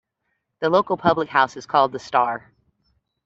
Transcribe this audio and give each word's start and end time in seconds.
The 0.61 0.69
local 0.71 0.97
public 0.97 1.29
house 1.29 1.55
is 1.55 1.67
called 1.67 1.91
The 1.91 1.99
Star. 1.99 2.51